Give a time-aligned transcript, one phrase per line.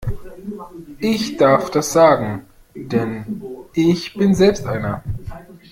[0.97, 3.39] Ich darf das sagen, denn
[3.75, 5.03] ich bin selbst einer!